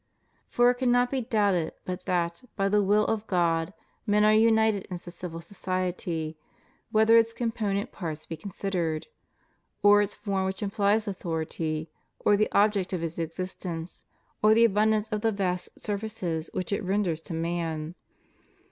For 0.49 0.71
it 0.71 0.79
cannot 0.79 1.11
be 1.11 1.21
doubted 1.21 1.73
but 1.85 2.05
that, 2.07 2.41
by 2.55 2.67
the 2.69 2.81
will 2.81 3.05
of 3.05 3.27
God, 3.27 3.71
men 4.07 4.23
are 4.23 4.33
united 4.33 4.87
in 4.89 4.97
civil 4.97 5.41
society; 5.41 6.35
whether 6.89 7.15
its 7.17 7.33
component 7.33 7.91
parts 7.91 8.25
be 8.25 8.35
considered; 8.35 9.05
or 9.83 10.01
its 10.01 10.15
fonn, 10.15 10.45
which 10.47 10.61
imphes 10.61 11.07
authority; 11.07 11.87
or 12.19 12.35
the 12.35 12.51
object 12.51 12.93
of 12.93 13.03
its 13.03 13.19
existence; 13.19 14.03
or 14.41 14.55
the 14.55 14.65
abundance 14.65 15.07
of 15.09 15.21
the 15.21 15.31
vast 15.31 15.69
services 15.79 16.49
which 16.51 16.73
it 16.73 16.83
renders 16.83 17.21
to 17.21 17.33
man. 17.35 17.93